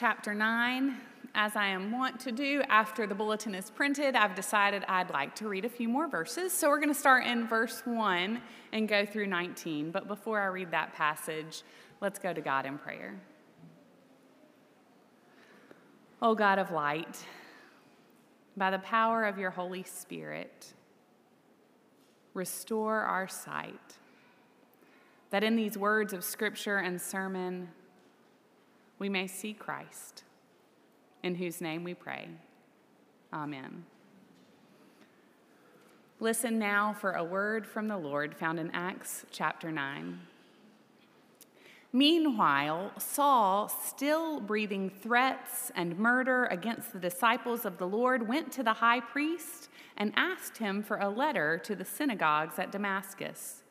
[0.00, 0.96] chapter 9.
[1.34, 5.34] As I am wont to do after the bulletin is printed, I've decided I'd like
[5.36, 6.54] to read a few more verses.
[6.54, 8.40] So we're going to start in verse 1
[8.72, 9.90] and go through 19.
[9.90, 11.64] But before I read that passage,
[12.00, 13.20] let's go to God in prayer.
[16.22, 17.22] O God of light,
[18.56, 20.72] by the power of your Holy Spirit,
[22.32, 23.98] restore our sight,
[25.28, 27.68] that in these words of Scripture and sermon,
[29.00, 30.22] we may see Christ,
[31.24, 32.28] in whose name we pray.
[33.32, 33.84] Amen.
[36.20, 40.20] Listen now for a word from the Lord found in Acts chapter 9.
[41.92, 48.62] Meanwhile, Saul, still breathing threats and murder against the disciples of the Lord, went to
[48.62, 53.62] the high priest and asked him for a letter to the synagogues at Damascus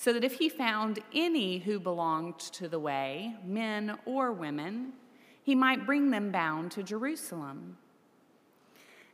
[0.00, 4.92] so that if he found any who belonged to the way, men or women,
[5.42, 7.76] he might bring them bound to Jerusalem.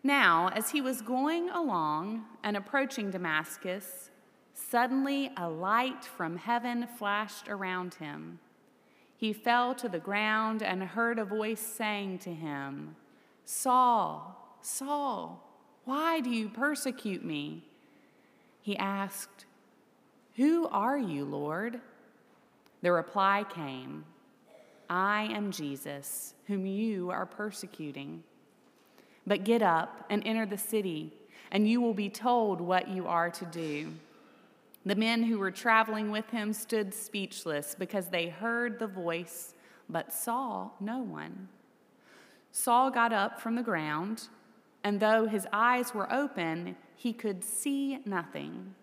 [0.03, 4.11] Now, as he was going along and approaching Damascus,
[4.53, 8.39] suddenly a light from heaven flashed around him.
[9.17, 12.95] He fell to the ground and heard a voice saying to him,
[13.47, 15.49] Saul, Saul,
[15.87, 17.65] why do you persecute me?
[18.61, 19.47] He asked,
[20.35, 21.81] who are you, Lord?
[22.83, 24.05] The reply came,
[24.91, 28.23] I am Jesus, whom you are persecuting.
[29.27, 31.13] But get up and enter the city,
[31.51, 33.93] and you will be told what you are to do.
[34.85, 39.55] The men who were traveling with him stood speechless because they heard the voice,
[39.89, 41.49] but saw no one.
[42.53, 44.29] Saul got up from the ground,
[44.83, 48.75] and though his eyes were open, he could see nothing.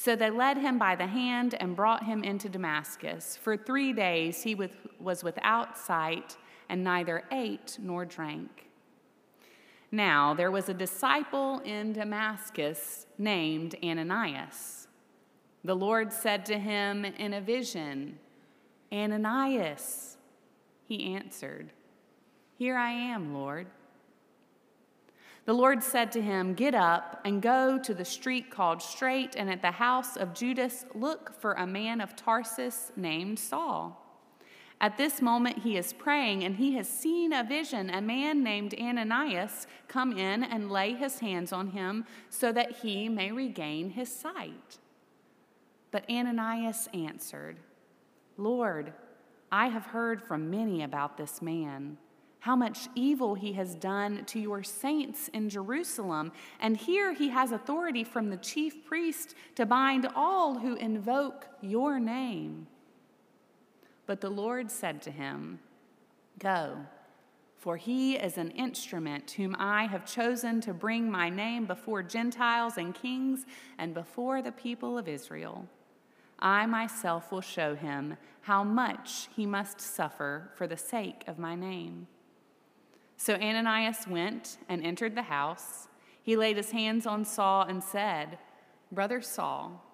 [0.00, 3.36] So they led him by the hand and brought him into Damascus.
[3.36, 4.54] For three days he
[5.00, 6.36] was without sight
[6.68, 8.68] and neither ate nor drank.
[9.90, 14.86] Now there was a disciple in Damascus named Ananias.
[15.64, 18.20] The Lord said to him in a vision,
[18.92, 20.16] Ananias.
[20.84, 21.72] He answered,
[22.56, 23.66] Here I am, Lord.
[25.48, 29.48] The Lord said to him, Get up and go to the street called Straight, and
[29.48, 33.98] at the house of Judas, look for a man of Tarsus named Saul.
[34.78, 38.74] At this moment, he is praying, and he has seen a vision a man named
[38.78, 44.14] Ananias come in and lay his hands on him so that he may regain his
[44.14, 44.76] sight.
[45.90, 47.56] But Ananias answered,
[48.36, 48.92] Lord,
[49.50, 51.96] I have heard from many about this man
[52.40, 56.32] how much evil he has done to your saints in Jerusalem.
[56.60, 61.98] And here he has authority from the chief priest to bind all who invoke your
[61.98, 62.68] name.
[64.06, 65.58] But the Lord said to him,
[66.38, 66.78] Go,
[67.56, 72.78] for he is an instrument whom I have chosen to bring my name before Gentiles
[72.78, 73.44] and kings
[73.78, 75.68] and before the people of Israel.
[76.38, 81.56] I myself will show him how much he must suffer for the sake of my
[81.56, 82.06] name.
[83.18, 85.88] So Ananias went and entered the house.
[86.22, 88.38] He laid his hands on Saul and said,
[88.92, 89.84] Brother Saul,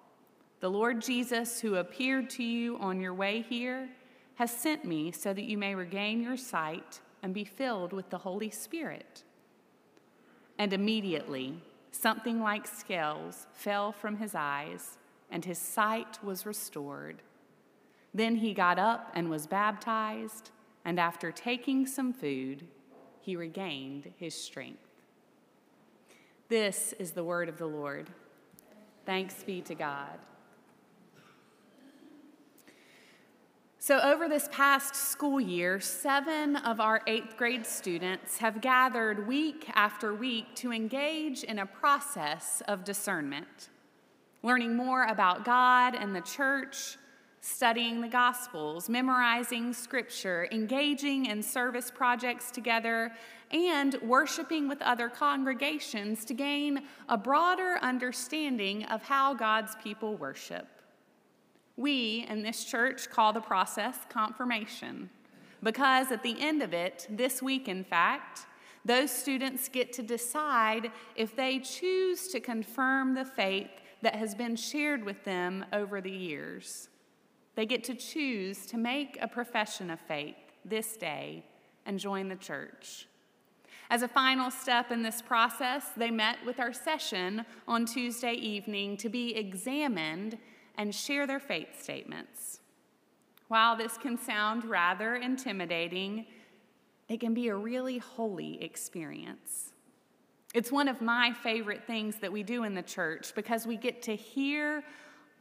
[0.59, 3.89] the Lord Jesus, who appeared to you on your way here,
[4.35, 8.19] has sent me so that you may regain your sight and be filled with the
[8.19, 9.23] Holy Spirit.
[10.59, 14.97] And immediately, something like scales fell from his eyes,
[15.31, 17.23] and his sight was restored.
[18.13, 20.51] Then he got up and was baptized,
[20.85, 22.67] and after taking some food,
[23.25, 24.85] he regained his strength.
[26.47, 28.11] This is the word of the Lord.
[29.03, 30.19] Thanks be to God.
[33.79, 39.71] So, over this past school year, seven of our eighth grade students have gathered week
[39.73, 43.69] after week to engage in a process of discernment,
[44.43, 46.97] learning more about God and the church,
[47.45, 53.11] studying the Gospels, memorizing Scripture, engaging in service projects together,
[53.51, 60.67] and worshiping with other congregations to gain a broader understanding of how God's people worship.
[61.77, 65.11] We in this church call the process confirmation
[65.61, 68.47] because at the end of it, this week in fact,
[68.85, 73.69] those students get to decide if they choose to confirm the faith
[74.01, 76.89] that has been shared with them over the years.
[77.55, 81.43] They get to choose to make a profession of faith this day
[81.85, 83.07] and join the church.
[83.89, 88.97] As a final step in this process, they met with our session on Tuesday evening
[88.97, 90.37] to be examined
[90.77, 92.59] and share their faith statements.
[93.47, 96.25] While this can sound rather intimidating,
[97.07, 99.71] it can be a really holy experience.
[100.55, 104.01] It's one of my favorite things that we do in the church because we get
[104.03, 104.83] to hear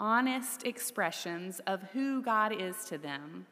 [0.00, 3.46] honest expressions of who God is to them,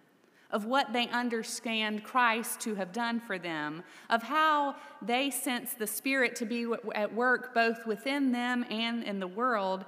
[0.50, 5.86] of what they understand Christ to have done for them, of how they sense the
[5.86, 9.84] Spirit to be at work both within them and in the world,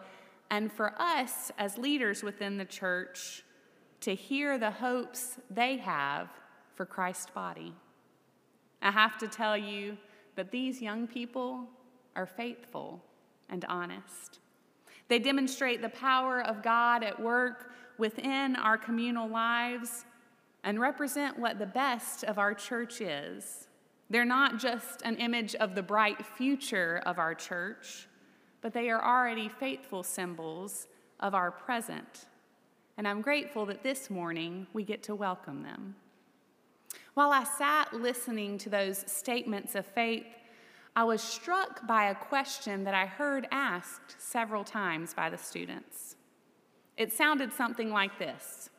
[0.51, 3.43] and for us as leaders within the church
[4.01, 6.29] to hear the hopes they have
[6.75, 7.75] for Christ's body.
[8.83, 9.97] I have to tell you
[10.37, 11.67] that these young people
[12.15, 13.03] are faithful
[13.49, 14.41] and honest.
[15.09, 20.05] They demonstrate the power of God at work within our communal lives
[20.65, 23.69] and represent what the best of our church is.
[24.11, 28.09] They're not just an image of the bright future of our church,
[28.61, 30.87] but they are already faithful symbols
[31.21, 32.27] of our present.
[32.97, 35.97] And I'm grateful that this morning we get to welcome them.
[37.15, 40.27] While I sat listening to those statements of faith,
[40.96, 46.14] I was struck by a question that I heard asked several times by the students.
[46.96, 48.70] It sounded something like this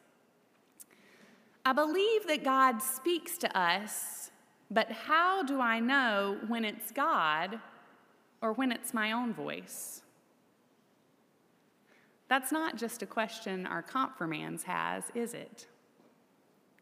[1.65, 4.29] I believe that God speaks to us,
[4.69, 7.59] but how do I know when it's God
[8.41, 10.01] or when it's my own voice?
[12.27, 15.67] That's not just a question our confirmands has, is it?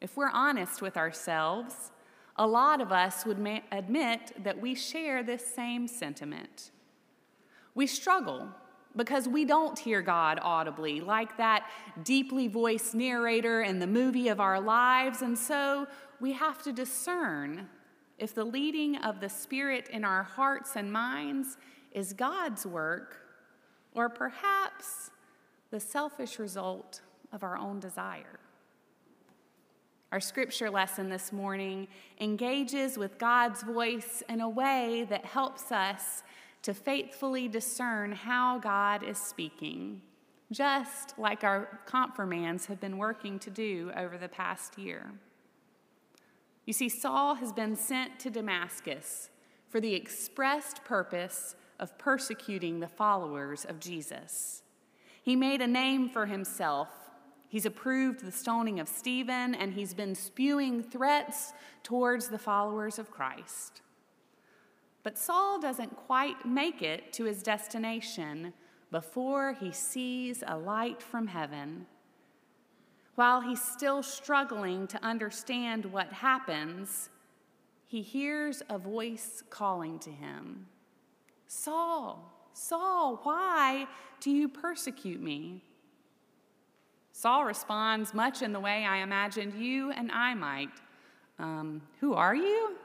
[0.02, 1.92] If we're honest with ourselves,
[2.36, 6.72] a lot of us would ma- admit that we share this same sentiment.
[7.76, 8.50] We struggle
[8.96, 11.70] because we don't hear God audibly, like that
[12.04, 15.88] deeply voiced narrator in the movie of our lives, and so
[16.20, 17.68] we have to discern
[18.20, 21.58] if the leading of the Spirit in our hearts and minds
[21.92, 23.18] is God's work
[23.96, 25.12] or perhaps
[25.72, 27.02] the selfish result
[27.32, 28.40] of our own desire.
[30.14, 31.88] Our scripture lesson this morning
[32.22, 36.22] engages with God's voice in a way that helps us
[36.62, 40.04] to faithfully discern how God is speaking,
[40.52, 45.10] just like our confirmands have been working to do over the past year.
[46.68, 49.32] You see, Saul has been sent to Damascus
[49.68, 54.62] for the expressed purpose of persecuting the followers of Jesus.
[55.24, 57.03] He made a name for himself
[57.54, 61.54] He's approved the stoning of Stephen, and he's been spewing threats
[61.84, 63.84] towards the followers of Christ.
[65.04, 68.54] But Saul doesn't quite make it to his destination
[68.90, 71.86] before he sees a light from heaven.
[73.14, 77.12] While he's still struggling to understand what happens,
[77.86, 80.66] he hears a voice calling to him
[81.46, 83.86] Saul, Saul, why
[84.20, 85.62] do you persecute me?
[87.14, 90.72] Saul responds much in the way I imagined you and I might.
[91.40, 92.76] Um, who are you?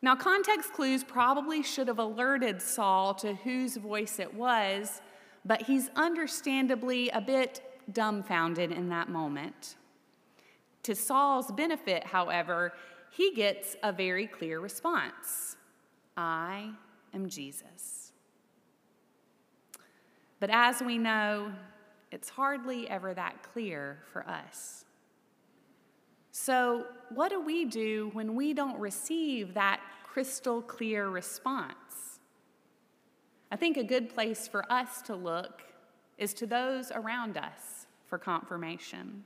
[0.00, 5.00] Now, context clues probably should have alerted Saul to whose voice it was,
[5.44, 7.60] but he's understandably a bit
[7.92, 9.76] dumbfounded in that moment.
[10.84, 12.72] To Saul's benefit, however,
[13.10, 15.56] he gets a very clear response
[16.16, 16.70] I
[17.14, 18.12] am Jesus.
[20.40, 21.52] But as we know,
[22.12, 24.84] it's hardly ever that clear for us.
[26.30, 32.20] So, what do we do when we don't receive that crystal clear response?
[33.50, 35.62] I think a good place for us to look
[36.18, 39.24] is to those around us for confirmation.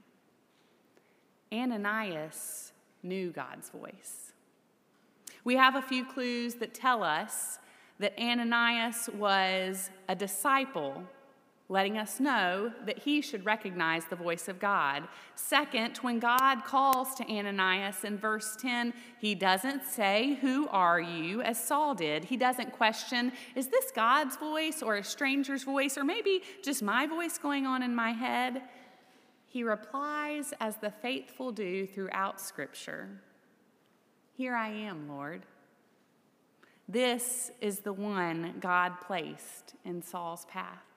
[1.52, 2.72] Ananias
[3.02, 4.32] knew God's voice.
[5.44, 7.58] We have a few clues that tell us
[7.98, 11.04] that Ananias was a disciple
[11.68, 15.08] letting us know that he should recognize the voice of God.
[15.34, 21.42] Second, when God calls to Ananias in verse 10, he doesn't say, Who are you,
[21.42, 22.24] as Saul did.
[22.24, 27.06] He doesn't question, Is this God's voice or a stranger's voice, or maybe just my
[27.06, 28.62] voice going on in my head?
[29.46, 33.08] He replies, as the faithful do throughout Scripture
[34.36, 35.42] Here I am, Lord.
[36.88, 40.95] This is the one God placed in Saul's path.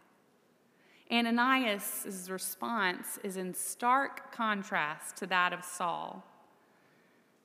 [1.12, 6.24] Ananias' response is in stark contrast to that of Saul.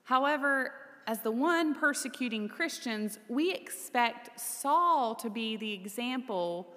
[0.05, 0.73] However,
[1.07, 6.69] as the one persecuting Christians, we expect Saul to be the example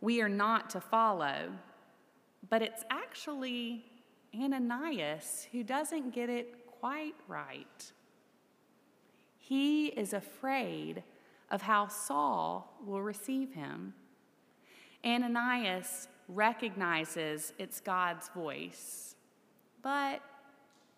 [0.00, 1.52] we are not to follow.
[2.48, 3.84] But it's actually
[4.34, 7.92] Ananias who doesn't get it quite right.
[9.38, 11.02] He is afraid
[11.50, 13.92] of how Saul will receive him.
[15.04, 19.16] Ananias recognizes it's God's voice,
[19.82, 20.20] but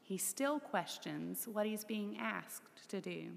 [0.02, 3.28] he still questions what he's being asked to do.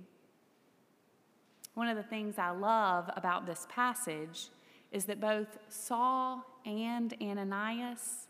[1.73, 4.49] One of the things I love about this passage
[4.91, 8.27] is that both Saul and Ananias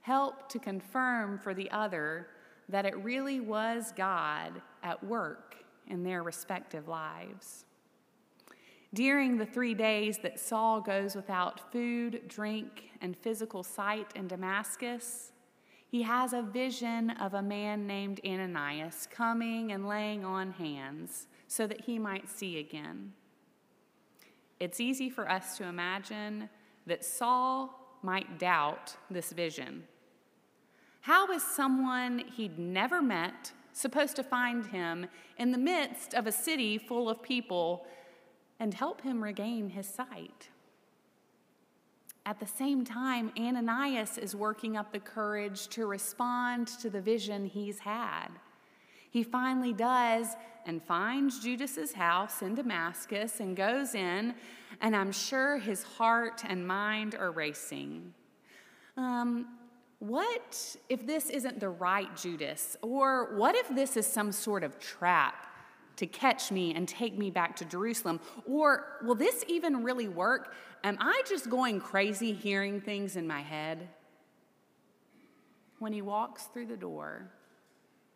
[0.00, 2.28] help to confirm for the other
[2.68, 5.56] that it really was God at work
[5.86, 7.64] in their respective lives.
[8.94, 15.32] During the three days that Saul goes without food, drink, and physical sight in Damascus,
[15.90, 21.66] he has a vision of a man named Ananias coming and laying on hands so
[21.66, 23.12] that he might see again.
[24.60, 26.48] It's easy for us to imagine
[26.86, 29.84] that Saul might doubt this vision.
[31.02, 35.06] How is someone he'd never met supposed to find him
[35.38, 37.86] in the midst of a city full of people
[38.60, 40.48] and help him regain his sight.
[42.26, 47.46] At the same time, Ananias is working up the courage to respond to the vision
[47.46, 48.28] he's had.
[49.10, 50.36] He finally does
[50.66, 54.34] and finds Judas's house in Damascus and goes in,
[54.82, 58.12] and I'm sure his heart and mind are racing.
[58.98, 59.46] Um,
[60.00, 62.76] what if this isn't the right Judas?
[62.82, 65.47] Or what if this is some sort of trap?
[65.98, 68.20] To catch me and take me back to Jerusalem?
[68.46, 70.54] Or will this even really work?
[70.82, 73.88] Am I just going crazy hearing things in my head?
[75.78, 77.30] When he walks through the door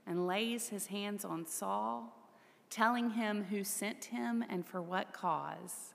[0.07, 2.17] and lays his hands on Saul,
[2.71, 5.95] telling him who sent him and for what cause,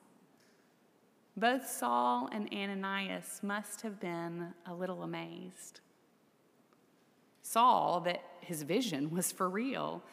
[1.35, 5.81] both Saul and Ananias must have been a little amazed.
[7.43, 10.03] Saul, that his vision was for real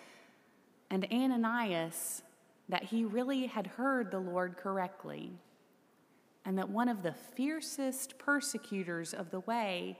[0.90, 2.22] and Ananias
[2.68, 5.32] that he really had heard the Lord correctly,
[6.44, 9.98] and that one of the fiercest persecutors of the way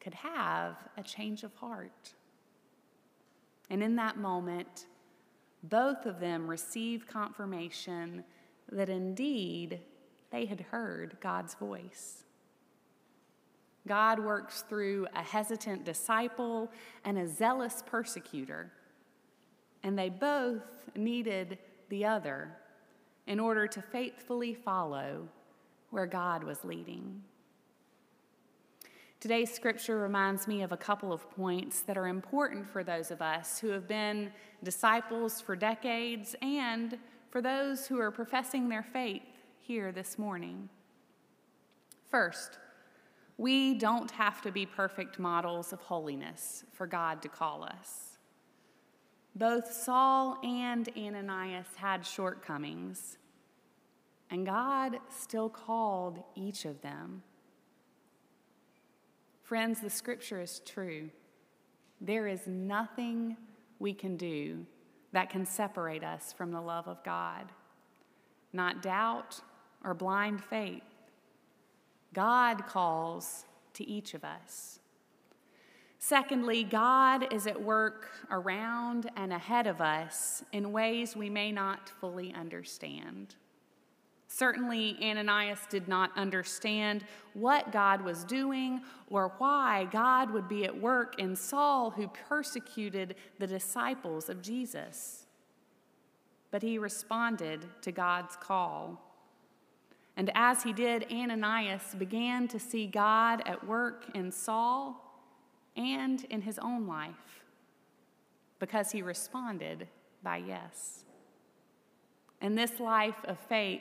[0.00, 2.14] could have a change of heart.
[3.68, 4.86] And in that moment,
[5.62, 8.24] both of them received confirmation
[8.72, 9.80] that indeed
[10.30, 12.24] they had heard God's voice.
[13.86, 16.70] God works through a hesitant disciple
[17.04, 18.70] and a zealous persecutor
[19.82, 20.62] and they both
[20.94, 21.58] needed
[21.88, 22.56] the other
[23.26, 25.28] in order to faithfully follow
[25.90, 27.22] where God was leading.
[29.20, 33.20] Today's scripture reminds me of a couple of points that are important for those of
[33.20, 34.32] us who have been
[34.62, 36.96] disciples for decades and
[37.28, 39.22] for those who are professing their faith
[39.60, 40.68] here this morning.
[42.08, 42.58] First,
[43.36, 48.09] we don't have to be perfect models of holiness for God to call us.
[49.34, 53.16] Both Saul and Ananias had shortcomings,
[54.30, 57.22] and God still called each of them.
[59.42, 61.10] Friends, the scripture is true.
[62.00, 63.36] There is nothing
[63.78, 64.66] we can do
[65.12, 67.50] that can separate us from the love of God,
[68.52, 69.40] not doubt
[69.84, 70.82] or blind faith.
[72.12, 73.44] God calls
[73.74, 74.79] to each of us.
[76.02, 81.90] Secondly, God is at work around and ahead of us in ways we may not
[82.00, 83.34] fully understand.
[84.26, 87.04] Certainly, Ananias did not understand
[87.34, 88.80] what God was doing
[89.10, 95.26] or why God would be at work in Saul, who persecuted the disciples of Jesus.
[96.50, 99.02] But he responded to God's call.
[100.16, 105.09] And as he did, Ananias began to see God at work in Saul
[105.80, 107.44] and in his own life
[108.58, 109.88] because he responded
[110.22, 111.04] by yes.
[112.42, 113.80] In this life of faith,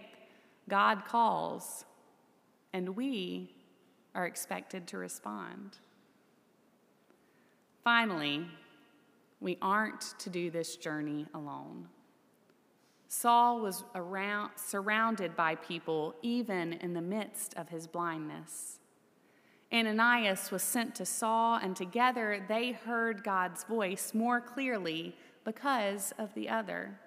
[0.69, 1.85] God calls,
[2.71, 3.51] and we
[4.15, 5.77] are expected to respond.
[7.83, 8.47] Finally,
[9.41, 11.87] we aren't to do this journey alone.
[13.07, 18.79] Saul was around, surrounded by people even in the midst of his blindness.
[19.71, 26.33] Ananias was sent to Saul, and together they heard God's voice more clearly because of
[26.33, 26.99] the other.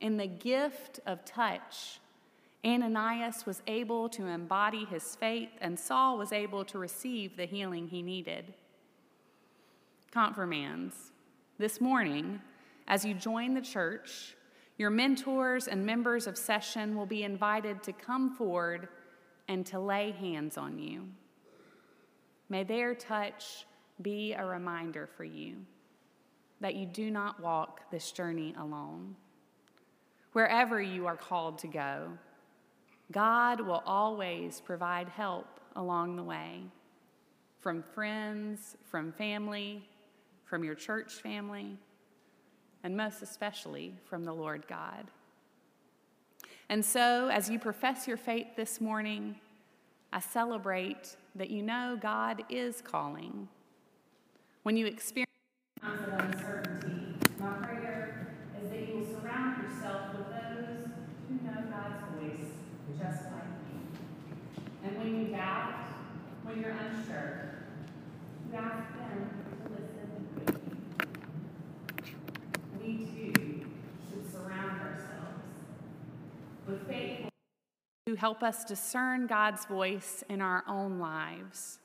[0.00, 2.00] In the gift of touch,
[2.64, 7.88] Ananias was able to embody his faith, and Saul was able to receive the healing
[7.88, 8.52] he needed.
[10.10, 11.12] Confirmands,
[11.58, 12.40] this morning,
[12.86, 14.34] as you join the church,
[14.76, 18.88] your mentors and members of session will be invited to come forward
[19.48, 21.08] and to lay hands on you.
[22.50, 23.64] May their touch
[24.02, 25.56] be a reminder for you
[26.60, 29.16] that you do not walk this journey alone.
[30.32, 32.08] Wherever you are called to go,
[33.12, 36.64] God will always provide help along the way
[37.60, 39.88] from friends, from family,
[40.44, 41.76] from your church family,
[42.82, 45.06] and most especially from the Lord God.
[46.68, 49.36] And so, as you profess your faith this morning,
[50.12, 53.48] I celebrate that you know God is calling.
[54.64, 55.30] When you experience
[55.80, 60.88] times of uncertainty, my prayer is that you will surround yourself with those
[61.28, 62.50] who know God's voice
[62.98, 63.78] just like me.
[64.84, 65.86] And when you doubt,
[66.42, 67.54] when you're unsure,
[68.50, 69.30] you ask them
[69.62, 70.48] to listen with
[72.82, 72.82] you.
[72.82, 73.64] We too
[74.10, 75.44] should surround ourselves
[76.66, 77.30] with faithful
[78.10, 81.78] who help us discern God's voice in our own lives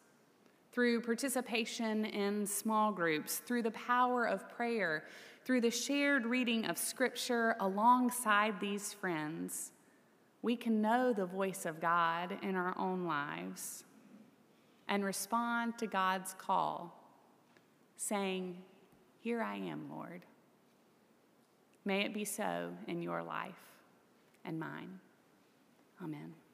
[0.72, 5.03] through participation in small groups, through the power of prayer,
[5.44, 9.72] through the shared reading of Scripture alongside these friends,
[10.41, 13.84] we can know the voice of God in our own lives
[14.88, 17.08] and respond to God's call,
[17.98, 18.58] saying,
[19.20, 20.25] Here I am, Lord.
[21.86, 23.53] May it be so in your life
[24.44, 25.00] and mine.
[26.02, 26.45] Amen.